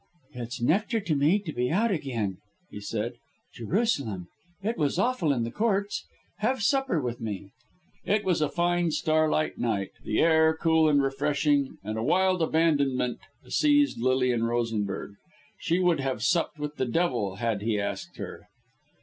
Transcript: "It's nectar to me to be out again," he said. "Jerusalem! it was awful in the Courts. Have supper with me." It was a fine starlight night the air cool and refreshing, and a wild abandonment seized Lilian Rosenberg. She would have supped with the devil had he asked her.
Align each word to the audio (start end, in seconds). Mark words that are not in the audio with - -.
"It's 0.33 0.59
nectar 0.59 0.99
to 0.99 1.15
me 1.15 1.37
to 1.37 1.53
be 1.53 1.69
out 1.69 1.91
again," 1.91 2.37
he 2.71 2.79
said. 2.81 3.17
"Jerusalem! 3.53 4.29
it 4.63 4.75
was 4.75 4.97
awful 4.97 5.31
in 5.31 5.43
the 5.43 5.51
Courts. 5.51 6.07
Have 6.39 6.63
supper 6.63 6.99
with 6.99 7.21
me." 7.21 7.51
It 8.03 8.23
was 8.25 8.41
a 8.41 8.49
fine 8.49 8.89
starlight 8.89 9.59
night 9.59 9.91
the 10.03 10.17
air 10.21 10.57
cool 10.59 10.89
and 10.89 11.03
refreshing, 11.03 11.77
and 11.83 11.99
a 11.99 12.03
wild 12.03 12.41
abandonment 12.41 13.19
seized 13.47 14.01
Lilian 14.01 14.43
Rosenberg. 14.43 15.11
She 15.59 15.77
would 15.77 15.99
have 15.99 16.23
supped 16.23 16.57
with 16.57 16.77
the 16.77 16.87
devil 16.87 17.35
had 17.35 17.61
he 17.61 17.79
asked 17.79 18.17
her. 18.17 18.47